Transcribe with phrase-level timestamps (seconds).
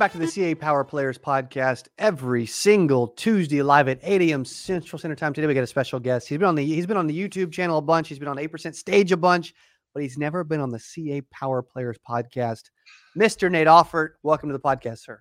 [0.00, 1.88] Back to the CA Power Players podcast.
[1.98, 4.46] Every single Tuesday, live at 8 a.m.
[4.46, 5.34] Central Standard Time.
[5.34, 6.26] Today, we got a special guest.
[6.26, 8.08] He's been on the he's been on the YouTube channel a bunch.
[8.08, 9.52] He's been on 8% Stage a bunch,
[9.92, 12.70] but he's never been on the CA Power Players podcast.
[13.14, 13.50] Mr.
[13.50, 15.20] Nate Offert, welcome to the podcast, sir.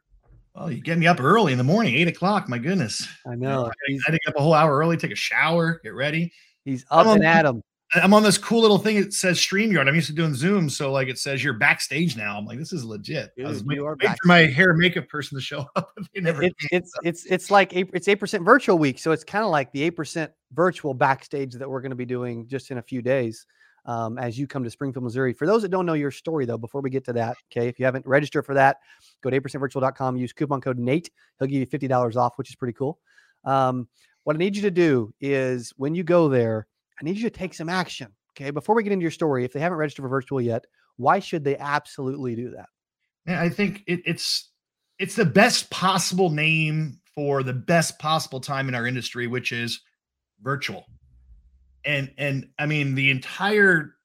[0.55, 2.47] Well, you get me up early in the morning, eight o'clock.
[2.47, 3.05] My goodness.
[3.27, 3.65] I know.
[3.65, 6.31] I had to get up a whole hour early, take a shower, get ready.
[6.63, 7.61] He's up and at him.
[7.93, 8.97] I'm on this cool little thing.
[8.97, 9.87] It says StreamYard.
[9.87, 12.37] I'm used to doing Zoom, so like it says you're backstage now.
[12.37, 13.31] I'm like, this is legit.
[13.35, 15.97] Dude, I was waiting, waiting for my hair and makeup person to show up.
[16.13, 16.43] they never.
[16.43, 19.49] It, it's it's it's like eight, it's eight percent virtual week, so it's kind of
[19.49, 22.81] like the eight percent virtual backstage that we're going to be doing just in a
[22.81, 23.45] few days.
[23.85, 25.33] Um, as you come to Springfield, Missouri.
[25.33, 27.79] For those that don't know your story, though, before we get to that, okay, if
[27.79, 28.77] you haven't registered for that,
[29.21, 31.09] go to 8percentvirtual.com, use coupon code NATE.
[31.39, 32.99] He'll give you $50 off, which is pretty cool.
[33.45, 33.87] Um,
[34.25, 36.67] what I need you to do is when you go there,
[36.99, 38.07] I need you to take some action.
[38.35, 38.51] Okay.
[38.51, 40.65] Before we get into your story, if they haven't registered for virtual yet,
[40.97, 42.69] why should they absolutely do that?
[43.27, 44.49] Yeah, I think it, it's
[44.97, 49.81] it's the best possible name for the best possible time in our industry, which is
[50.41, 50.85] virtual.
[51.85, 53.95] And and I mean the entire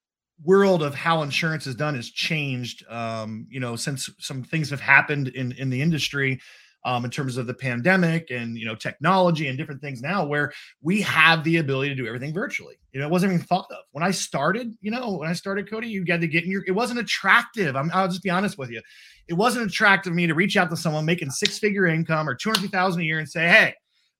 [0.45, 4.81] world of how insurance is done has changed um, you know since some things have
[4.81, 6.41] happened in in the industry
[6.85, 10.53] um, in terms of the pandemic and you know technology and different things now where
[10.83, 12.77] we have the ability to do everything virtually.
[12.93, 13.79] You know it wasn't even thought of.
[13.93, 16.65] When i started you know when i started cody you got to get in your
[16.67, 17.77] it wasn't attractive.
[17.77, 18.81] I'm, i'll just be honest with you.
[19.29, 22.35] It wasn't attractive to me to reach out to someone making six figure income or
[22.35, 23.75] 200000 a year and say hey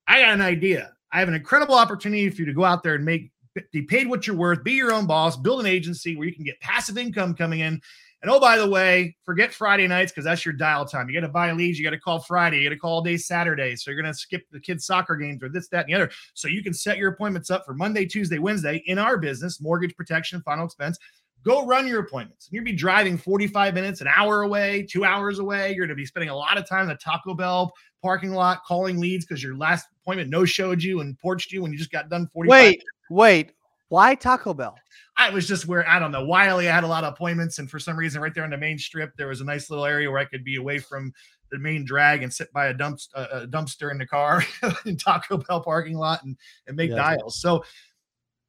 [0.07, 0.93] i got an idea.
[1.13, 3.31] I have an incredible opportunity for you to go out there and make
[3.73, 6.45] be paid what you're worth be your own boss build an agency where you can
[6.45, 7.81] get passive income coming in
[8.25, 11.11] and oh, by the way, forget Friday nights because that's your dial time.
[11.11, 11.79] You got to buy leads.
[11.79, 12.61] You got to call Friday.
[12.61, 13.77] You got to call all day Saturday.
[13.77, 16.11] So you're going to skip the kids' soccer games or this, that, and the other.
[16.33, 19.95] So you can set your appointments up for Monday, Tuesday, Wednesday in our business, mortgage
[19.95, 20.99] protection, final expense.
[21.43, 22.49] Go run your appointments.
[22.51, 25.75] You'll be driving 45 minutes, an hour away, two hours away.
[25.75, 28.65] You're going to be spending a lot of time in the Taco Bell parking lot
[28.67, 31.93] calling leads because your last appointment no showed you and porched you when you just
[31.93, 32.85] got done 45 Wait, minutes.
[33.11, 33.53] wait.
[33.95, 34.77] Why Taco Bell?
[35.17, 36.25] I was just where I don't know.
[36.25, 38.59] Wiley, I had a lot of appointments, and for some reason, right there on the
[38.59, 41.13] main strip, there was a nice little area where I could be away from
[41.53, 44.43] the main drag and sit by a, dump, a dumpster in the car
[44.85, 47.41] in Taco Bell parking lot and, and make yeah, dials.
[47.41, 47.65] So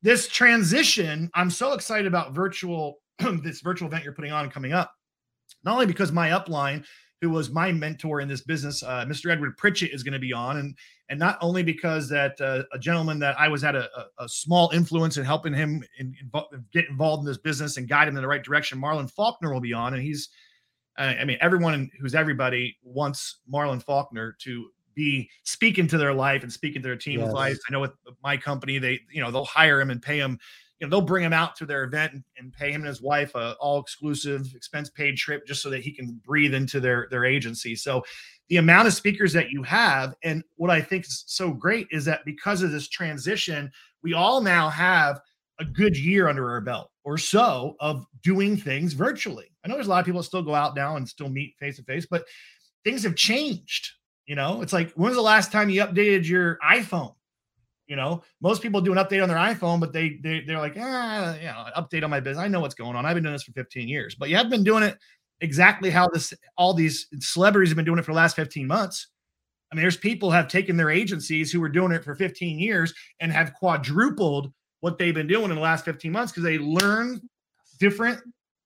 [0.01, 2.97] this transition, I'm so excited about virtual
[3.43, 4.95] this virtual event you're putting on coming up.
[5.63, 6.85] Not only because my upline
[7.25, 9.31] who was my mentor in this business, uh, Mr.
[9.31, 10.77] Edward Pritchett, is going to be on, and
[11.09, 14.29] and not only because that uh, a gentleman that I was at a, a, a
[14.29, 18.15] small influence in helping him in, in, get involved in this business and guide him
[18.15, 18.79] in the right direction.
[18.79, 20.29] Marlon Faulkner will be on, and he's,
[20.97, 26.53] I mean, everyone who's everybody wants Marlon Faulkner to be speaking to their life and
[26.53, 27.33] speaking to their team's yes.
[27.33, 27.57] life.
[27.67, 30.37] I know with my company, they you know they'll hire him and pay him
[30.79, 33.01] you know they'll bring him out to their event and, and pay him and his
[33.01, 37.07] wife a all exclusive expense paid trip just so that he can breathe into their
[37.11, 37.75] their agency.
[37.75, 38.03] So
[38.49, 42.05] the amount of speakers that you have and what i think is so great is
[42.05, 43.71] that because of this transition
[44.03, 45.19] we all now have
[45.59, 49.47] a good year under our belt or so of doing things virtually.
[49.63, 51.55] I know there's a lot of people that still go out now and still meet
[51.59, 52.25] face to face but
[52.83, 53.93] things have changed
[54.25, 54.61] you know?
[54.61, 57.13] It's like when's the last time you updated your iphone
[57.87, 60.75] you know, most people do an update on their iPhone, but they, they they're like,
[60.79, 62.43] ah, you know, update on my business.
[62.43, 63.05] I know what's going on.
[63.05, 64.97] I've been doing this for 15 years, but you have been doing it
[65.41, 69.07] exactly how this all these celebrities have been doing it for the last 15 months.
[69.71, 72.93] I mean, there's people have taken their agencies who were doing it for 15 years
[73.19, 77.19] and have quadrupled what they've been doing in the last 15 months because they learn
[77.79, 78.19] different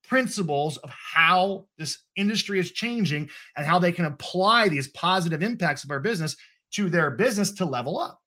[0.07, 5.83] principles of how this industry is changing and how they can apply these positive impacts
[5.83, 6.35] of our business
[6.71, 8.19] to their business to level up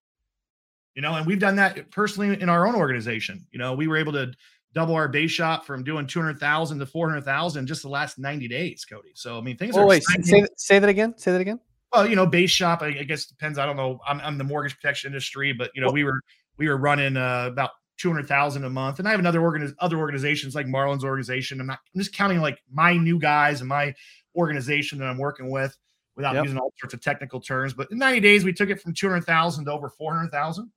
[0.94, 3.47] you know, and we've done that personally in our own organization.
[3.50, 4.32] You know, we were able to
[4.75, 9.10] double our base shop from doing 200,000 to 400,000 just the last 90 days, Cody.
[9.14, 9.86] So, I mean, things oh, are.
[9.86, 11.14] Wait, say, say that again.
[11.16, 11.60] Say that again.
[11.92, 13.59] Well, you know, base shop, I, I guess depends.
[13.59, 14.00] I don't know.
[14.06, 16.21] I'm, I'm, the mortgage protection industry, but, you know, we were,
[16.56, 18.98] we were running uh, about 200,000 a month.
[18.98, 21.60] And I have another organiz- other organizations like Marlon's organization.
[21.60, 23.94] I'm not, I'm just counting like my new guys and my
[24.34, 25.77] organization that I'm working with
[26.16, 26.44] without yep.
[26.44, 27.74] using all sorts of technical terms.
[27.74, 30.71] But in 90 days, we took it from 200,000 to over 400,000.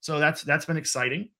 [0.00, 1.30] So that's that's been exciting.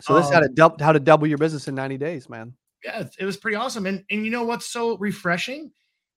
[0.00, 2.54] So this um, how to double how to double your business in 90 days, man.
[2.84, 3.86] Yeah, it was pretty awesome.
[3.86, 5.70] And and you know what's so refreshing?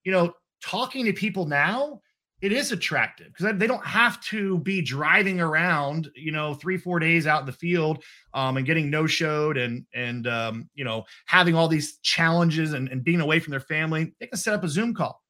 [0.04, 0.34] You know,
[0.64, 2.02] talking to people now,
[2.42, 7.00] it is attractive because they don't have to be driving around, you know, three, four
[7.00, 8.04] days out in the field
[8.34, 12.90] um, and getting no showed and and um, you know, having all these challenges and,
[12.90, 14.14] and being away from their family.
[14.20, 15.22] They can set up a Zoom call.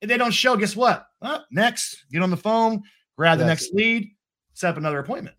[0.00, 1.06] If they don't show, guess what?
[1.22, 2.82] Oh, next, get on the phone,
[3.16, 4.10] grab the next lead,
[4.54, 5.36] set up another appointment.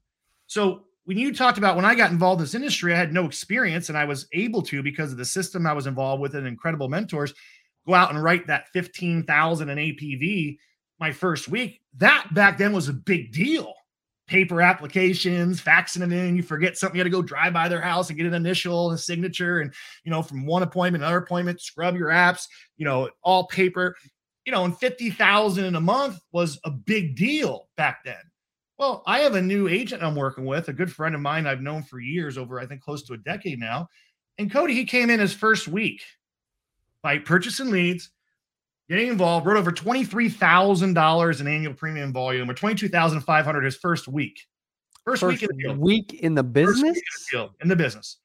[0.47, 3.25] So when you talked about when I got involved in this industry, I had no
[3.25, 6.47] experience and I was able to because of the system I was involved with and
[6.47, 7.33] incredible mentors.
[7.85, 10.57] go out and write that 15,000 in APV
[10.99, 13.73] my first week, that back then was a big deal.
[14.27, 16.35] Paper applications, faxing them in.
[16.35, 18.89] You forget something, you had to go drive by their house and get an initial
[18.89, 19.61] and a signature.
[19.61, 19.73] And,
[20.03, 23.95] you know, from one appointment, another appointment, scrub your apps, you know, all paper,
[24.45, 28.15] you know, and 50,000 in a month was a big deal back then.
[28.77, 31.61] Well, I have a new agent I'm working with, a good friend of mine I've
[31.61, 33.87] known for years, over I think close to a decade now.
[34.37, 36.03] And Cody, he came in his first week
[37.01, 38.11] by purchasing leads,
[38.87, 44.45] getting involved, wrote over $23,000 in annual premium volume or 22,500 his first week.
[45.03, 45.77] First, first, week in the field.
[45.79, 46.83] Week in the business?
[46.83, 48.17] In the, field, in the business.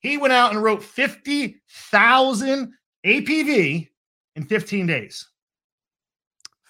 [0.00, 2.72] He went out and wrote 50,000
[3.06, 3.88] APV
[4.34, 5.28] in 15 days.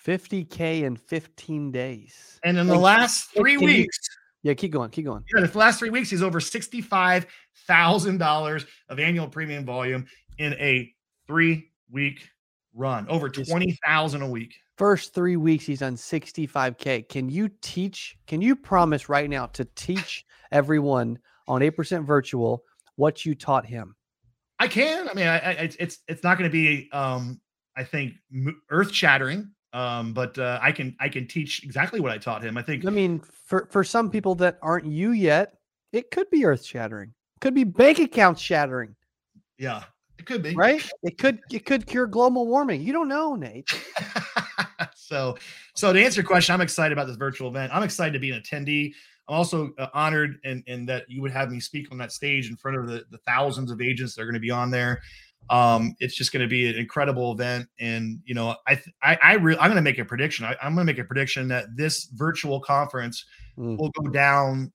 [0.05, 2.39] 50K in 15 days.
[2.45, 3.99] And in the last three weeks,
[4.43, 5.25] yeah, keep going, keep going.
[5.35, 10.05] Yeah, the last three weeks, he's over $65,000 of annual premium volume
[10.39, 10.93] in a
[11.27, 12.29] three week
[12.75, 14.55] run, over 20,000 a week.
[14.77, 17.09] First three weeks, he's on 65K.
[17.09, 21.19] Can you teach, can you promise right now to teach everyone
[21.49, 22.65] on 8% virtual
[22.97, 23.97] what you taught him?
[24.59, 25.09] I can.
[25.09, 27.41] I mean, I, I, it's it's not going to be, um,
[27.77, 28.13] I think,
[28.71, 32.57] earth shattering, um, but uh, I can I can teach exactly what I taught him.
[32.57, 32.87] I think.
[32.87, 35.55] I mean, for for some people that aren't you yet,
[35.93, 37.13] it could be earth shattering.
[37.41, 38.95] Could be bank account shattering.
[39.59, 39.83] Yeah,
[40.17, 40.89] it could be right.
[41.03, 42.83] It could it could cure global warming.
[42.83, 43.69] You don't know, Nate.
[44.95, 45.37] so
[45.75, 47.75] so to answer your question, I'm excited about this virtual event.
[47.75, 48.93] I'm excited to be an attendee.
[49.29, 52.49] I'm also uh, honored and and that you would have me speak on that stage
[52.49, 55.03] in front of the, the thousands of agents that are going to be on there.
[55.51, 59.35] Um, it's just going to be an incredible event, and you know, I I, I
[59.35, 60.47] re- I'm going to make a prediction.
[60.47, 63.25] I, am going to make a prediction that this virtual conference
[63.59, 63.79] mm.
[63.79, 64.73] will go down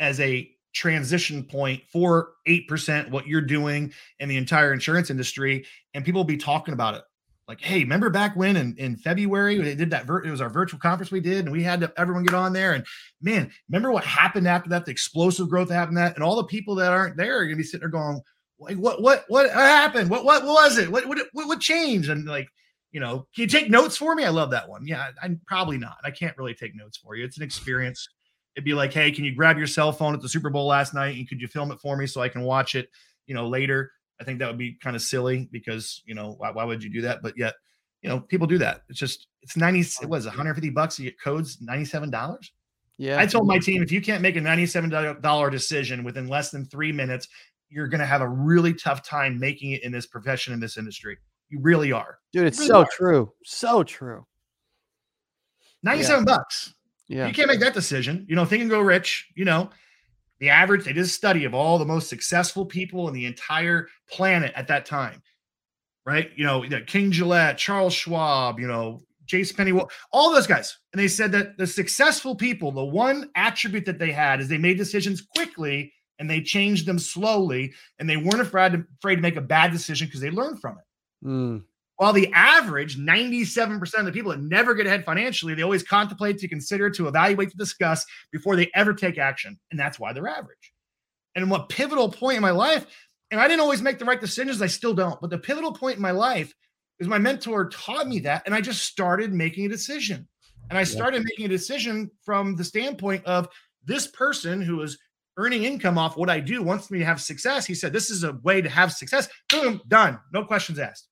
[0.00, 5.64] as a transition point for 8% what you're doing in the entire insurance industry
[5.94, 7.02] and people will be talking about it
[7.48, 10.50] like hey remember back when in, in february they did that vir- it was our
[10.50, 12.84] virtual conference we did and we had to, everyone get on there and
[13.22, 16.44] man remember what happened after that the explosive growth that happened that and all the
[16.44, 18.20] people that aren't there are going to be sitting there going
[18.58, 20.10] like what what what happened?
[20.10, 20.90] What what was it?
[20.90, 22.10] What what what changed?
[22.10, 22.48] And like
[22.92, 24.24] you know can you take notes for me?
[24.24, 24.86] I love that one.
[24.86, 25.96] Yeah i'm probably not.
[26.04, 27.24] I can't really take notes for you.
[27.24, 28.08] It's an experience.
[28.56, 30.94] It'd be like hey can you grab your cell phone at the super bowl last
[30.94, 31.16] night?
[31.16, 32.88] And could you film it for me so i can watch it
[33.26, 33.92] you know later?
[34.20, 36.90] I think that would be kind of silly because you know why, why would you
[36.90, 37.22] do that?
[37.22, 37.54] But yet
[38.02, 38.82] you know people do that.
[38.88, 41.58] It's just it's 90 it was 150 bucks to get codes?
[41.60, 42.52] 97 dollars?
[42.98, 43.20] Yeah.
[43.20, 46.64] I told my team if you can't make a 97 dollar decision within less than
[46.64, 47.28] three minutes
[47.68, 50.76] you're going to have a really tough time making it in this profession in this
[50.76, 51.18] industry.
[51.48, 52.18] You really are.
[52.32, 52.88] Dude, it's really so are.
[52.92, 53.32] true.
[53.44, 54.26] So true.
[55.82, 56.24] 97 yeah.
[56.24, 56.74] bucks.
[57.08, 57.26] Yeah.
[57.26, 58.26] You can't make that decision.
[58.28, 59.70] You know, think and go rich, you know,
[60.40, 63.88] the average, they did a study of all the most successful people in the entire
[64.10, 65.22] planet at that time.
[66.04, 66.30] Right?
[66.36, 69.54] You know, King Gillette, Charles Schwab, you know, J.C.
[69.54, 69.78] Penney,
[70.10, 70.78] all those guys.
[70.92, 74.56] And they said that the successful people, the one attribute that they had is they
[74.56, 79.22] made decisions quickly and they changed them slowly and they weren't afraid to, afraid to
[79.22, 81.26] make a bad decision because they learned from it.
[81.26, 81.64] Mm.
[81.96, 86.38] While the average 97% of the people that never get ahead financially, they always contemplate,
[86.38, 89.58] to consider, to evaluate, to discuss before they ever take action.
[89.70, 90.72] And that's why they're average.
[91.34, 92.86] And what pivotal point in my life,
[93.32, 95.96] and I didn't always make the right decisions, I still don't, but the pivotal point
[95.96, 96.54] in my life
[97.00, 98.42] is my mentor taught me that.
[98.46, 100.28] And I just started making a decision.
[100.70, 103.48] And I started making a decision from the standpoint of
[103.84, 104.98] this person who is
[105.38, 107.64] earning income off what I do wants me to have success.
[107.64, 109.28] He said, This is a way to have success.
[109.48, 110.18] Boom, done.
[110.32, 111.08] No questions asked.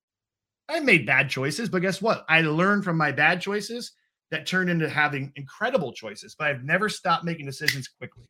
[0.68, 2.26] I made bad choices, but guess what?
[2.28, 3.92] I learned from my bad choices
[4.32, 6.34] that turned into having incredible choices.
[6.36, 8.24] But I've never stopped making decisions quickly.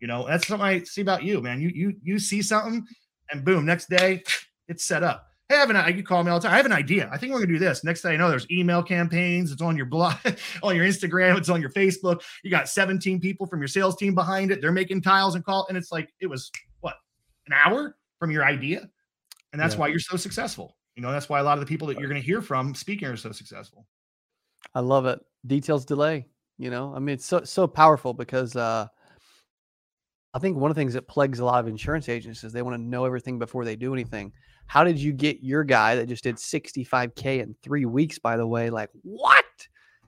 [0.00, 1.60] You know, that's something I see about you, man.
[1.60, 2.86] You you you see something,
[3.30, 4.22] and boom, next day
[4.68, 5.26] it's set up.
[5.52, 6.54] Hey, I have an I you call me all the time.
[6.54, 7.10] I have an idea.
[7.12, 7.84] I think we're gonna do this.
[7.84, 9.52] Next thing I know, there's email campaigns.
[9.52, 10.14] It's on your blog,
[10.62, 11.36] on your Instagram.
[11.36, 12.22] It's on your Facebook.
[12.42, 14.62] You got 17 people from your sales team behind it.
[14.62, 16.94] They're making tiles and call, and it's like it was what
[17.48, 18.88] an hour from your idea,
[19.52, 19.80] and that's yeah.
[19.80, 20.74] why you're so successful.
[20.96, 22.74] You know, that's why a lot of the people that you're going to hear from
[22.74, 23.86] speaking are so successful.
[24.74, 25.20] I love it.
[25.46, 26.28] Details delay.
[26.56, 28.86] You know, I mean, it's so so powerful because uh
[30.34, 32.62] I think one of the things that plagues a lot of insurance agents is they
[32.62, 34.32] want to know everything before they do anything.
[34.66, 38.46] How did you get your guy that just did 65K in three weeks, by the
[38.46, 38.70] way?
[38.70, 39.44] Like, what?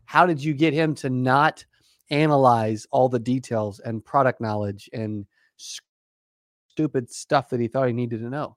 [0.07, 1.65] How did you get him to not
[2.11, 5.27] analyze all the details and product knowledge and
[5.57, 8.57] stupid stuff that he thought he needed to know?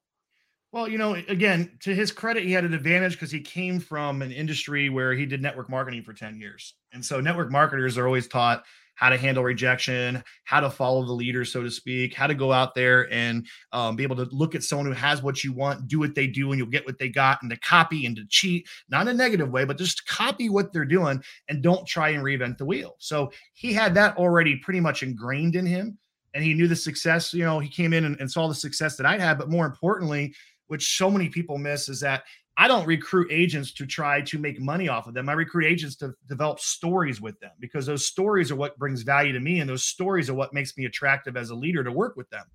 [0.71, 4.21] Well, you know, again, to his credit, he had an advantage because he came from
[4.21, 6.75] an industry where he did network marketing for 10 years.
[6.93, 8.65] And so network marketers are always taught
[8.97, 12.51] how to handle rejection, how to follow the leader, so to speak, how to go
[12.51, 15.87] out there and um, be able to look at someone who has what you want,
[15.87, 18.25] do what they do, and you'll get what they got, and to copy and to
[18.27, 22.09] cheat, not in a negative way, but just copy what they're doing and don't try
[22.09, 22.95] and reinvent the wheel.
[22.97, 25.97] So he had that already pretty much ingrained in him.
[26.33, 28.97] And he knew the success, you know, he came in and, and saw the success
[28.97, 29.37] that I had.
[29.37, 30.33] But more importantly,
[30.67, 32.23] which so many people miss, is that
[32.59, 35.29] I don't recruit agents to try to make money off of them.
[35.29, 39.31] I recruit agents to develop stories with them because those stories are what brings value
[39.33, 39.59] to me.
[39.59, 42.45] And those stories are what makes me attractive as a leader to work with them.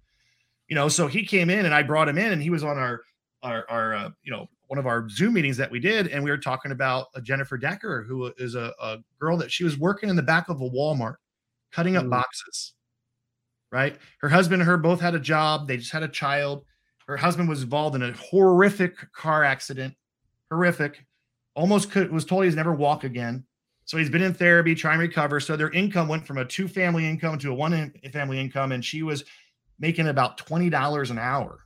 [0.67, 2.79] You know, so he came in and I brought him in and he was on
[2.79, 3.03] our,
[3.45, 6.09] our, our uh, you know, one of our Zoom meetings that we did.
[6.09, 9.79] And we were talking about Jennifer Decker, who is a, a, girl that she was
[9.79, 11.17] working in the back of a Walmart,
[11.71, 12.11] cutting up mm.
[12.11, 12.73] boxes.
[13.71, 13.97] Right.
[14.21, 15.69] Her husband and her both had a job.
[15.69, 16.65] They just had a child
[17.13, 19.95] her husband was involved in a horrific car accident,
[20.51, 21.05] horrific.
[21.55, 23.45] Almost could was told he's never walk again.
[23.85, 25.39] So he's been in therapy, trying to recover.
[25.39, 28.83] So their income went from a two family income to a one family income, and
[28.83, 29.25] she was
[29.79, 31.59] making about twenty dollars an hour.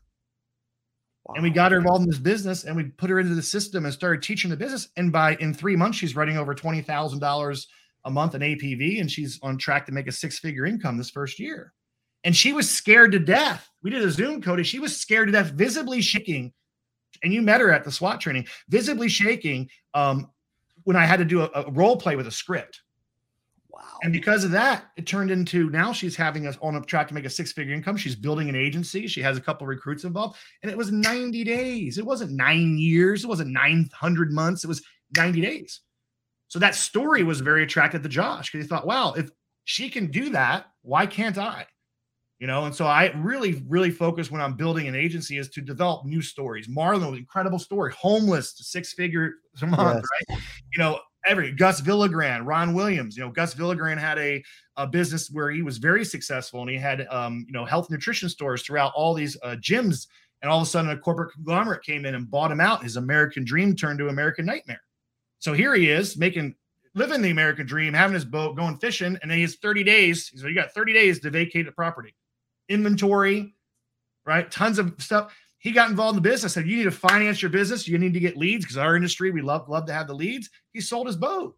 [1.27, 1.35] Wow.
[1.37, 3.85] And we got her involved in this business, and we put her into the system
[3.85, 4.89] and started teaching the business.
[4.97, 7.69] And by in three months, she's running over twenty thousand dollars
[8.05, 11.11] a month in APV, and she's on track to make a six figure income this
[11.11, 11.73] first year
[12.27, 13.71] and she was scared to death.
[13.85, 14.65] We did a Zoom, Cody.
[14.65, 16.53] She was scared to death, visibly shaking.
[17.23, 20.29] And you met her at the SWAT training, visibly shaking um,
[20.83, 22.83] when I had to do a, a role play with a script.
[23.71, 23.81] Wow.
[24.03, 27.15] And because of that, it turned into now she's having us on a track to
[27.15, 27.97] make a six figure income.
[27.97, 29.07] She's building an agency.
[29.07, 30.37] She has a couple recruits involved.
[30.65, 31.97] And it was 90 days.
[31.97, 33.23] It wasn't nine years.
[33.23, 34.65] It wasn't 900 months.
[34.65, 34.83] It was
[35.17, 35.81] 90 days.
[36.49, 39.31] So that story was very attractive to Josh because he thought, wow, if
[39.63, 41.67] she can do that, why can't I?
[42.39, 42.65] You know?
[42.65, 46.23] And so i really really focus when i'm building an agency is to develop new
[46.23, 46.69] stories.
[46.69, 47.93] Marlon an incredible story.
[47.93, 50.29] Homeless six figure a month yes.
[50.31, 50.41] right?
[50.73, 54.43] You know every gus Villagran, ron williams you know gus Villagran had a,
[54.77, 58.29] a business where he was very successful and he had um, you know health nutrition
[58.29, 60.07] stores throughout all these uh, gyms.
[60.43, 62.85] And all of a sudden a corporate conglomerate came in and bought him out.
[62.85, 64.83] His american dream turned to american nightmare.
[65.39, 66.55] So here he is making
[66.97, 70.33] living the american dream having his boat going fishing and then he has 30 days
[70.35, 72.15] so you got 30 days to vacate the property
[72.69, 73.55] inventory,
[74.25, 74.51] right?
[74.51, 75.35] Tons of stuff.
[75.59, 76.53] He got involved in the business.
[76.53, 77.89] Said, "You need to finance your business.
[77.89, 80.51] You need to get leads because our industry, we love love to have the leads."
[80.73, 81.57] He sold his boat,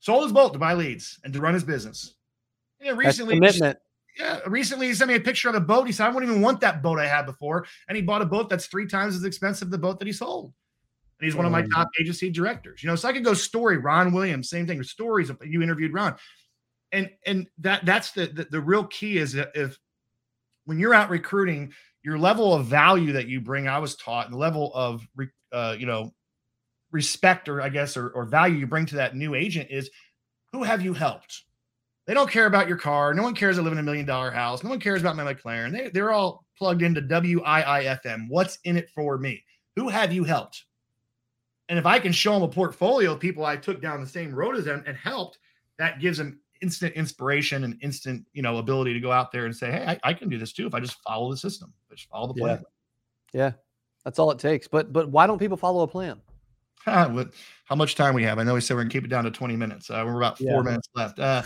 [0.00, 2.14] sold his boat to buy leads and to run his business.
[2.80, 3.78] Yeah, recently, commitment.
[4.18, 5.86] Yeah, recently he sent me a picture of a boat.
[5.86, 8.26] He said, "I wouldn't even want that boat I had before," and he bought a
[8.26, 10.52] boat that's three times as expensive as the boat that he sold.
[11.20, 12.82] And he's one of my top agency directors.
[12.82, 13.76] You know, so I could go story.
[13.76, 14.82] Ron Williams, same thing.
[14.82, 15.30] Stories.
[15.44, 16.16] You interviewed Ron
[16.92, 19.78] and and that that's the, the the, real key is if
[20.64, 24.36] when you're out recruiting your level of value that you bring i was taught the
[24.36, 25.06] level of
[25.52, 26.12] uh, you know
[26.90, 29.90] respect or i guess or, or value you bring to that new agent is
[30.52, 31.44] who have you helped?
[32.06, 33.14] They don't care about your car.
[33.14, 34.64] No one cares i live in a million dollar house.
[34.64, 38.90] No one cares about my mclaren they, they're all plugged into w-i-i-f-m what's in it
[38.90, 39.42] for me?
[39.76, 40.64] Who have you helped?
[41.68, 44.34] And if i can show them a portfolio of people i took down the same
[44.34, 45.38] road as them and helped
[45.78, 49.56] that gives them instant inspiration and instant, you know, ability to go out there and
[49.56, 51.94] say, Hey, I, I can do this too if I just follow the system, I
[51.94, 52.62] just follow the plan.
[53.32, 53.40] Yeah.
[53.40, 53.52] yeah.
[54.04, 54.66] That's all it takes.
[54.66, 56.20] But but why don't people follow a plan?
[56.84, 58.38] how much time we have?
[58.38, 59.90] I know we said we're gonna keep it down to 20 minutes.
[59.90, 60.62] Uh, we're about four yeah.
[60.62, 61.18] minutes left.
[61.18, 61.42] Uh,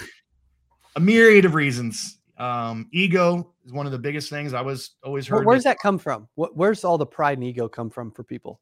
[0.96, 2.18] a myriad of reasons.
[2.38, 5.46] Um, ego is one of the biggest things I was always heard.
[5.46, 6.28] Where's that come from?
[6.34, 8.60] What, where's all the pride and ego come from for people?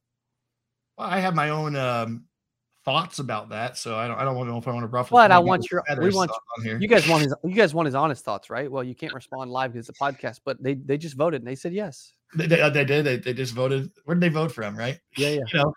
[0.98, 2.24] Well, I have my own um,
[2.84, 3.76] thoughts about that.
[3.76, 5.16] So I don't I don't know if I want to ruffle.
[5.16, 6.78] But I want your we want on here.
[6.78, 8.70] you guys want his you guys want his honest thoughts, right?
[8.70, 11.48] Well, you can't respond live because it's a podcast, but they they just voted and
[11.48, 12.14] they said yes.
[12.34, 13.04] They, they, uh, they did.
[13.04, 13.90] They, they just voted.
[14.04, 14.76] Where did they vote from?
[14.76, 14.98] Right?
[15.16, 15.40] Yeah, yeah.
[15.52, 15.74] You know,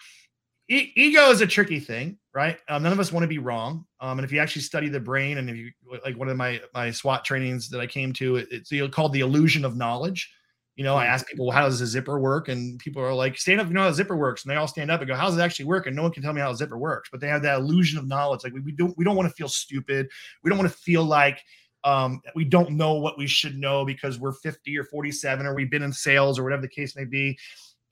[0.70, 2.58] e- ego is a tricky thing, right?
[2.70, 3.86] Um, none of us want to be wrong.
[4.00, 5.72] Um, and if you actually study the brain, and if you
[6.04, 9.20] like one of my my SWAT trainings that I came to, it, it's called the
[9.20, 10.32] illusion of knowledge
[10.76, 12.50] you know, I ask people, well, how does a zipper work?
[12.50, 14.44] And people are like, stand up, you know how a zipper works.
[14.44, 15.88] And they all stand up and go, how does it actually work?
[15.88, 17.98] And no one can tell me how a zipper works, but they have that illusion
[17.98, 18.44] of knowledge.
[18.44, 20.10] Like we, we don't, we don't want to feel stupid.
[20.44, 21.42] We don't want to feel like
[21.86, 25.72] um, we don't know what we should know because we're 50 or 47 or we've
[25.72, 27.38] been in sales or whatever the case may be.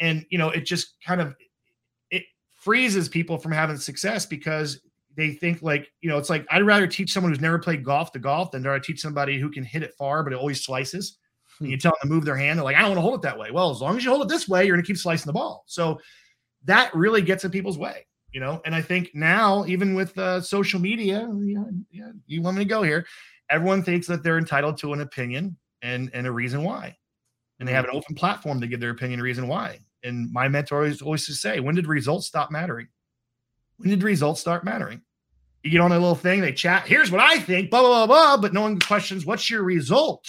[0.01, 1.35] And, you know, it just kind of,
[2.11, 2.23] it
[2.53, 4.81] freezes people from having success because
[5.15, 8.11] they think like, you know, it's like, I'd rather teach someone who's never played golf
[8.11, 10.65] to golf than do I teach somebody who can hit it far, but it always
[10.65, 11.17] slices
[11.60, 13.15] and you tell them to move their hand, they're like, I don't want to hold
[13.15, 13.51] it that way.
[13.51, 15.33] Well, as long as you hold it this way, you're going to keep slicing the
[15.33, 15.63] ball.
[15.67, 16.00] So
[16.65, 18.62] that really gets in people's way, you know.
[18.65, 22.69] And I think now, even with uh, social media, yeah, yeah, you want me to
[22.69, 23.05] go here?
[23.50, 26.95] Everyone thinks that they're entitled to an opinion and and a reason why,
[27.60, 27.98] and they have an mm-hmm.
[27.98, 29.79] open platform to give their opinion, and reason why.
[30.03, 32.88] And my mentor always always to say, when did results stop mattering?
[33.77, 35.01] When did results start mattering?
[35.63, 36.88] You get on a little thing, they chat.
[36.88, 38.38] Here's what I think, blah, blah, blah, blah.
[38.41, 40.27] But no one questions, what's your result?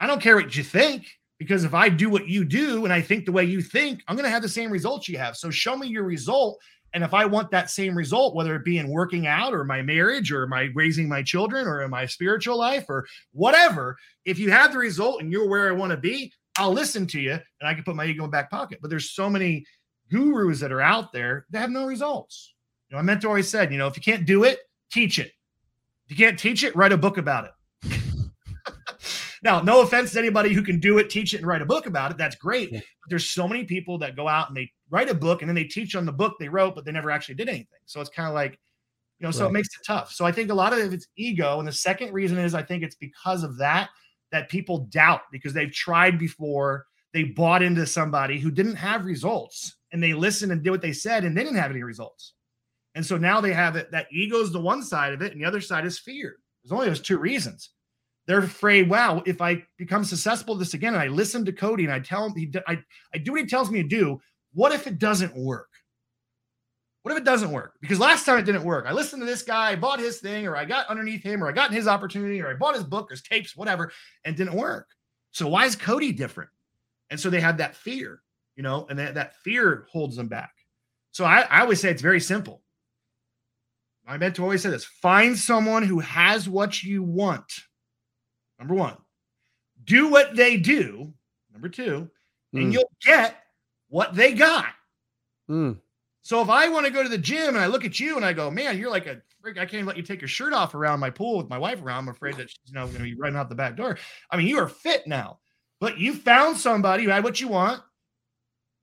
[0.00, 1.06] I don't care what you think
[1.38, 4.16] because if I do what you do and I think the way you think, I'm
[4.16, 5.36] going to have the same results you have.
[5.36, 6.58] So show me your result.
[6.92, 9.80] And if I want that same result, whether it be in working out or my
[9.80, 14.50] marriage or my raising my children or in my spiritual life or whatever, if you
[14.50, 17.68] have the result and you're where I want to be, I'll listen to you and
[17.68, 18.78] I can put my ego in back pocket.
[18.80, 19.64] But there's so many
[20.10, 22.54] gurus that are out there that have no results.
[22.88, 24.58] You know, my mentor always said, you know, if you can't do it,
[24.90, 25.32] teach it.
[26.06, 27.52] If you can't teach it, write a book about it.
[29.42, 31.86] Now, no offense to anybody who can do it, teach it, and write a book
[31.86, 32.18] about it.
[32.18, 32.72] That's great.
[32.72, 32.80] Yeah.
[32.80, 35.54] But there's so many people that go out and they write a book and then
[35.54, 37.66] they teach on the book they wrote, but they never actually did anything.
[37.86, 38.58] So it's kind of like,
[39.18, 39.50] you know, so right.
[39.50, 40.12] it makes it tough.
[40.12, 41.58] So I think a lot of it's ego.
[41.58, 43.88] And the second reason is I think it's because of that
[44.32, 46.86] that people doubt because they've tried before.
[47.12, 50.92] They bought into somebody who didn't have results and they listened and did what they
[50.92, 52.34] said and they didn't have any results.
[52.94, 55.40] And so now they have it that ego is the one side of it, and
[55.40, 56.36] the other side is fear.
[56.62, 57.70] There's only those two reasons.
[58.30, 61.92] They're afraid, wow, if I become successful this again and I listen to Cody and
[61.92, 62.78] I tell him, he, I,
[63.12, 64.20] I do what he tells me to do,
[64.52, 65.66] what if it doesn't work?
[67.02, 67.72] What if it doesn't work?
[67.80, 68.86] Because last time it didn't work.
[68.86, 71.48] I listened to this guy, I bought his thing, or I got underneath him, or
[71.48, 73.90] I got his opportunity, or I bought his book or his tapes, whatever,
[74.24, 74.86] and didn't work.
[75.32, 76.50] So why is Cody different?
[77.10, 78.22] And so they have that fear,
[78.54, 80.52] you know, and that, that fear holds them back.
[81.10, 82.62] So I, I always say it's very simple.
[84.06, 87.52] My mentor always said this find someone who has what you want.
[88.60, 88.96] Number one,
[89.82, 91.12] do what they do.
[91.52, 92.08] Number two,
[92.52, 92.70] and hmm.
[92.70, 93.42] you'll get
[93.88, 94.66] what they got.
[95.50, 95.78] Mm.
[96.22, 98.24] So if I want to go to the gym and I look at you and
[98.24, 100.76] I go, man, you're like a freak, I can't let you take your shirt off
[100.76, 102.04] around my pool with my wife around.
[102.04, 103.98] I'm afraid that she's you know going to be running out the back door.
[104.30, 105.40] I mean, you are fit now,
[105.80, 107.82] but you found somebody who had what you want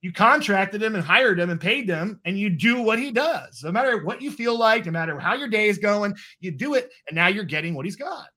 [0.02, 3.64] you contracted him and hired him and paid them, and you do what he does.
[3.64, 6.76] No matter what you feel like, no matter how your day is going, you do
[6.76, 8.28] it, and now you're getting what he's got.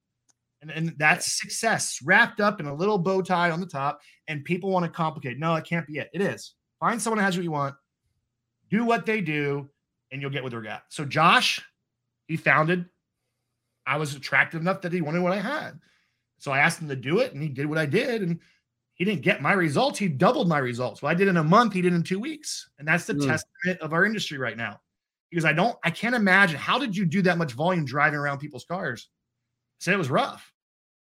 [0.62, 4.00] And, and that's success wrapped up in a little bow tie on the top.
[4.28, 5.38] And people want to complicate.
[5.38, 6.10] No, it can't be it.
[6.12, 6.54] It is.
[6.78, 7.74] Find someone who has what you want,
[8.70, 9.68] do what they do,
[10.10, 10.84] and you'll get what they're got.
[10.88, 11.64] So Josh,
[12.26, 12.86] he founded.
[13.86, 15.78] I was attractive enough that he wanted what I had.
[16.38, 18.22] So I asked him to do it, and he did what I did.
[18.22, 18.40] And
[18.94, 19.98] he didn't get my results.
[19.98, 21.02] He doubled my results.
[21.02, 22.68] What I did in a month, he did in two weeks.
[22.78, 23.26] And that's the mm.
[23.26, 24.80] testament of our industry right now.
[25.30, 28.38] Because I don't, I can't imagine how did you do that much volume driving around
[28.38, 29.08] people's cars?
[29.80, 30.52] Say it was rough.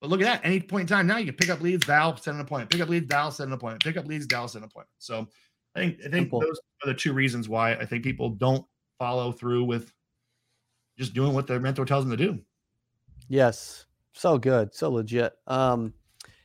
[0.00, 0.40] But look at that.
[0.44, 2.70] Any point in time now, you can pick up leads, Val, set an appointment.
[2.70, 3.82] Pick up leads, Val, set an appointment.
[3.82, 4.88] Pick up leads, Val, set an appointment.
[4.98, 5.28] So
[5.74, 6.40] I think I think Simple.
[6.40, 8.64] those are the two reasons why I think people don't
[8.98, 9.92] follow through with
[10.98, 12.38] just doing what their mentor tells them to do.
[13.28, 13.86] Yes.
[14.12, 14.74] So good.
[14.74, 15.32] So legit.
[15.46, 15.94] Um,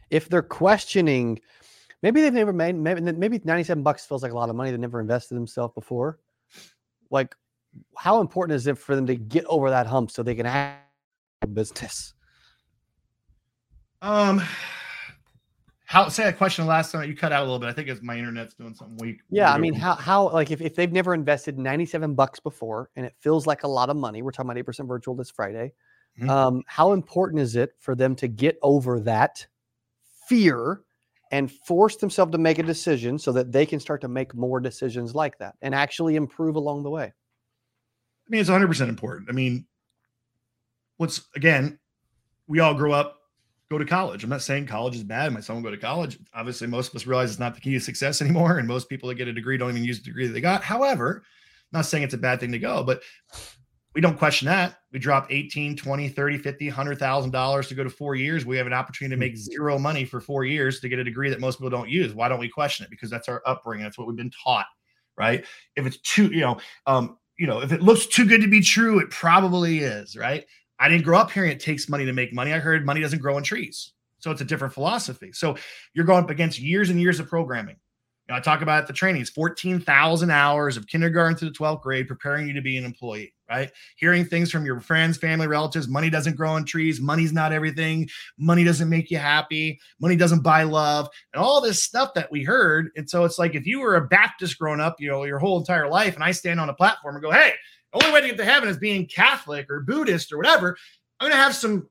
[0.10, 1.40] if they're questioning,
[2.02, 4.72] maybe they've never made maybe maybe 97 bucks feels like a lot of money.
[4.72, 6.20] They never invested themselves before.
[7.10, 7.36] Like,
[7.98, 10.76] how important is it for them to get over that hump so they can have
[11.48, 12.14] business?
[14.02, 14.42] Um,
[15.86, 17.70] how say a question last time you cut out a little bit.
[17.70, 19.22] I think it's my internet's doing something weak.
[19.30, 23.06] Yeah, I mean, how how like if, if they've never invested 97 bucks before and
[23.06, 25.74] it feels like a lot of money, we're talking about 8% virtual this Friday.
[26.20, 26.30] Mm-hmm.
[26.30, 29.46] Um, how important is it for them to get over that
[30.28, 30.82] fear
[31.32, 34.60] and force themselves to make a decision so that they can start to make more
[34.60, 37.06] decisions like that and actually improve along the way.
[37.06, 39.30] I mean, it's 100% important.
[39.30, 39.66] I mean,
[40.98, 41.80] what's again,
[42.48, 43.20] we all grow up,
[43.70, 44.24] go to college.
[44.24, 45.34] I'm not saying college is bad.
[45.34, 46.20] My son will go to college.
[46.34, 48.58] Obviously, most of us realize it's not the key to success anymore.
[48.58, 50.64] And most people that get a degree don't even use the degree that they got.
[50.64, 51.24] However,
[51.74, 53.02] I'm not saying it's a bad thing to go, but
[53.96, 54.80] we don't question that.
[54.92, 58.46] We drop 18, 20, 30, 50, $100,000 to go to four years.
[58.46, 59.52] We have an opportunity to make mm-hmm.
[59.54, 62.14] zero money for four years to get a degree that most people don't use.
[62.14, 62.90] Why don't we question it?
[62.90, 63.84] Because that's our upbringing.
[63.84, 64.66] That's what we've been taught,
[65.18, 65.46] right?
[65.78, 68.62] If it's too, you know, um, you know, if it looks too good to be
[68.62, 70.46] true, it probably is, right?
[70.80, 72.54] I didn't grow up hearing it takes money to make money.
[72.54, 73.94] I heard money doesn't grow on trees.
[74.20, 75.32] So it's a different philosophy.
[75.34, 75.56] So
[75.94, 77.76] you're going up against years and years of programming.
[78.28, 82.08] You know, I talk about the trainings, 14,000 hours of kindergarten to the 12th grade
[82.08, 83.70] preparing you to be an employee, right?
[83.98, 88.10] Hearing things from your friends, family, relatives, money doesn't grow on trees, money's not everything,
[88.40, 92.42] money doesn't make you happy, money doesn't buy love, and all this stuff that we
[92.42, 92.90] heard.
[92.96, 95.60] And so it's like if you were a Baptist growing up, you know, your whole
[95.60, 97.54] entire life, and I stand on a platform and go, hey,
[97.96, 100.78] only way to get to heaven is being Catholic or Buddhist or whatever,
[101.20, 101.90] I'm going to have some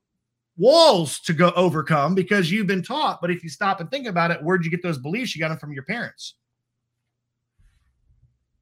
[0.57, 3.21] walls to go overcome because you've been taught.
[3.21, 5.35] But if you stop and think about it, where'd you get those beliefs?
[5.35, 6.35] You got them from your parents.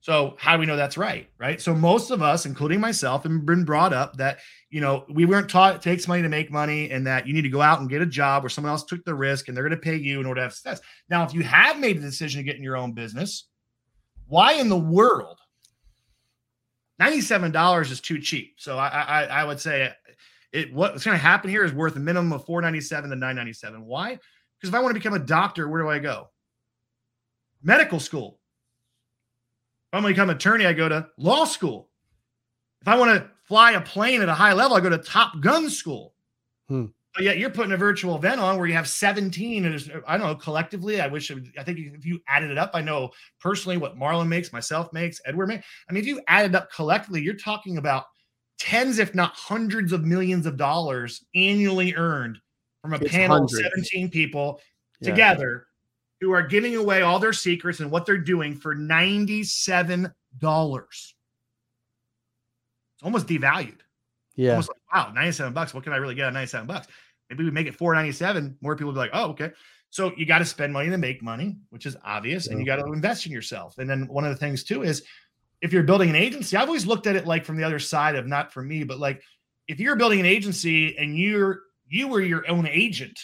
[0.03, 1.29] So how do we know that's right?
[1.37, 1.61] Right.
[1.61, 5.49] So most of us, including myself, have been brought up that you know we weren't
[5.49, 7.89] taught it takes money to make money, and that you need to go out and
[7.89, 10.19] get a job where someone else took the risk and they're going to pay you
[10.19, 10.81] in order to have success.
[11.09, 13.47] Now, if you have made the decision to get in your own business,
[14.27, 15.39] why in the world
[17.01, 18.55] $97 is too cheap.
[18.57, 19.93] So I I, I would say
[20.51, 23.85] it what's going to happen here is worth a minimum of 497 to 997.
[23.85, 24.11] Why?
[24.11, 26.29] Because if I want to become a doctor, where do I go?
[27.61, 28.39] Medical school.
[29.91, 31.89] If I'm going to become an attorney, I go to law school.
[32.81, 35.39] If I want to fly a plane at a high level, I go to Top
[35.39, 36.13] Gun school.
[36.67, 36.85] Hmm.
[37.13, 40.27] But yet you're putting a virtual event on where you have 17 and I don't
[40.27, 40.99] know collectively.
[40.99, 44.27] I wish would, I think if you added it up, I know personally what Marlon
[44.27, 45.65] makes, myself makes, Edward makes.
[45.87, 48.05] I mean, if you added up collectively, you're talking about
[48.59, 52.39] tens, if not hundreds of millions of dollars annually earned
[52.81, 53.59] from a it's panel hundreds.
[53.59, 54.59] of 17 people
[54.99, 55.09] yeah.
[55.09, 55.67] together
[56.19, 60.11] who are giving away all their secrets and what they're doing for $97.
[60.41, 61.13] It's
[63.03, 63.79] almost devalued.
[64.35, 64.51] Yeah.
[64.51, 65.73] Almost like, wow, 97 bucks.
[65.73, 66.87] What can I really get at 97 bucks?
[67.29, 68.57] Maybe we make it 497.
[68.61, 69.51] More people will be like, oh, okay.
[69.89, 72.77] So you got to spend money to make money, which is obvious, and you got
[72.77, 73.77] to invest in yourself.
[73.77, 75.03] And then one of the things too is
[75.61, 78.15] if you're building an agency, I've always looked at it like from the other side
[78.15, 79.21] of not for me, but like
[79.67, 83.19] if you're building an agency and you're you were your own agent,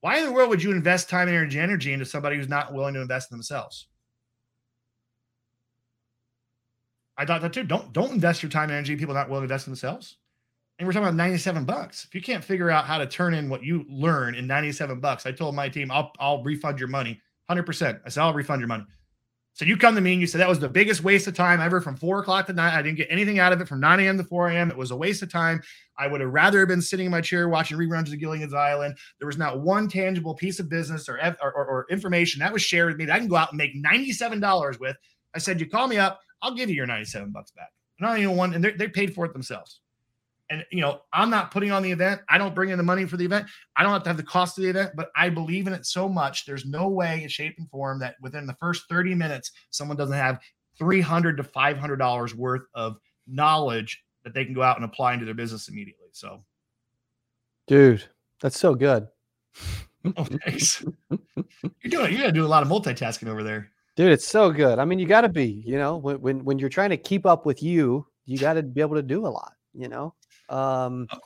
[0.00, 2.94] why in the world would you invest time, energy, energy into somebody who's not willing
[2.94, 3.86] to invest in themselves?
[7.16, 7.64] I thought that too.
[7.64, 8.96] Don't don't invest your time and energy.
[8.96, 10.16] People not willing to invest in themselves.
[10.80, 12.06] And we're talking about 97 bucks.
[12.06, 15.26] If you can't figure out how to turn in what you learn in 97 bucks,
[15.26, 18.00] I told my team, I'll I'll refund your money 100%.
[18.02, 18.84] I said, I'll refund your money.
[19.52, 21.60] So you come to me and you say that was the biggest waste of time
[21.60, 22.72] ever from four o'clock to nine.
[22.72, 24.16] I didn't get anything out of it from 9 a.m.
[24.16, 24.70] to 4 a.m.
[24.70, 25.60] It was a waste of time.
[25.98, 28.96] I would have rather been sitting in my chair watching reruns of Gilligan's Island.
[29.18, 32.88] There was not one tangible piece of business or, or, or information that was shared
[32.88, 34.96] with me that I can go out and make $97 with.
[35.34, 37.68] I said, you call me up, I'll give you your 97 bucks back.
[37.98, 39.80] Not even one, and they paid for it themselves
[40.50, 42.20] and you know i'm not putting on the event.
[42.28, 43.46] I don't bring in the money for the event.
[43.76, 45.86] I don't have to have the cost of the event but i believe in it
[45.86, 49.52] so much there's no way in shape and form that within the first 30 minutes
[49.70, 50.40] someone doesn't have
[50.78, 55.24] 300 to 500 dollars worth of knowledge that they can go out and apply into
[55.24, 56.08] their business immediately.
[56.12, 56.44] So.
[57.66, 58.04] Dude
[58.40, 59.06] that's so good.
[60.16, 60.82] Oh, thanks.
[61.10, 63.70] you're doing you're gonna do a lot of multitasking over there.
[63.96, 64.78] Dude it's so good.
[64.78, 67.26] I mean you got to be you know when, when when you're trying to keep
[67.26, 70.14] up with you you got to be able to do a lot you know
[70.50, 71.18] um, oh.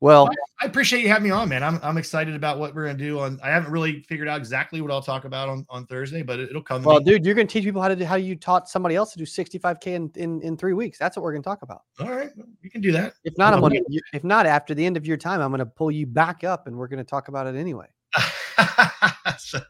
[0.00, 0.28] well,
[0.60, 1.62] I appreciate you having me on, man.
[1.62, 3.40] I'm, I'm excited about what we're gonna do on.
[3.42, 6.54] I haven't really figured out exactly what I'll talk about on, on Thursday, but it,
[6.54, 6.82] will come.
[6.82, 9.18] Well, dude, you're gonna teach people how to do how you taught somebody else to
[9.18, 10.98] do 65k in, in in three weeks.
[10.98, 11.82] That's what we're gonna talk about.
[12.00, 12.30] All right,
[12.62, 13.14] you can do that.
[13.24, 13.80] If not, I'm gonna.
[14.12, 16.76] If not, after the end of your time, I'm gonna pull you back up, and
[16.76, 17.86] we're gonna talk about it anyway.
[19.38, 19.60] so,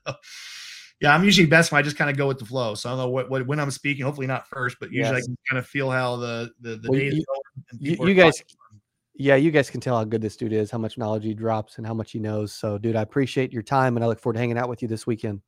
[1.02, 2.74] yeah, I'm usually best when I just kind of go with the flow.
[2.74, 4.04] So I don't know what, what when I'm speaking.
[4.04, 5.24] Hopefully not first, but usually yes.
[5.24, 7.24] I can kind of feel how the the, the well, you,
[7.80, 8.40] you, you guys
[9.22, 11.78] yeah, you guys can tell how good this dude is, how much knowledge he drops,
[11.78, 12.52] and how much he knows.
[12.52, 14.88] So, dude, I appreciate your time, and I look forward to hanging out with you
[14.88, 15.42] this weekend.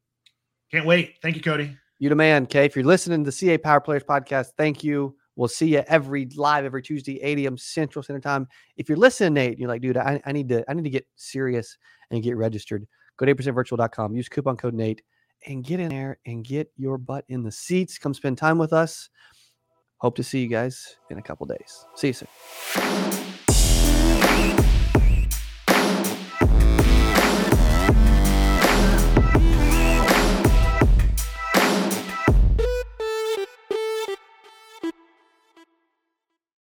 [0.70, 1.16] Can't wait.
[1.22, 1.76] Thank you, Cody.
[1.98, 5.16] You the man, Okay, If you're listening to the CA Power Players podcast, thank you.
[5.34, 7.58] We'll see you every live every Tuesday, 8 a.m.
[7.58, 8.46] Central Standard Time.
[8.76, 11.06] If you're listening, Nate, you're like, dude, I, I need to I need to get
[11.16, 11.76] serious
[12.12, 12.86] and get registered.
[13.16, 15.02] Go to 8percentvirtual.com, use coupon code Nate,
[15.46, 17.98] and get in there and get your butt in the seats.
[17.98, 19.10] Come spend time with us.
[19.98, 21.84] Hope to see you guys in a couple days.
[21.96, 23.33] See you soon.
[24.34, 24.73] Bye.